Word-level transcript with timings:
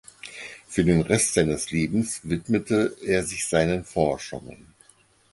Für 0.67 0.83
den 0.83 1.01
Rest 1.01 1.35
seines 1.35 1.69
Lebens 1.69 2.21
widmete 2.23 2.97
er 3.05 3.23
sich 3.23 3.45
seinen 3.47 3.85
Forschungen. 3.85 4.73